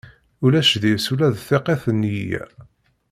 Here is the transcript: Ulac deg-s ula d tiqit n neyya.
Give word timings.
Ulac 0.45 0.71
deg-s 0.81 1.05
ula 1.13 1.27
d 1.35 1.37
tiqit 1.47 1.83
n 1.93 1.95
neyya. 2.01 2.43